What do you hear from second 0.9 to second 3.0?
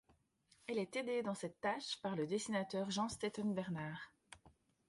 aidée dans cette tâche par le dessinateur